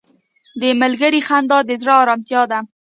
[0.61, 2.59] •د ملګري خندا د زړه ارامتیا ده.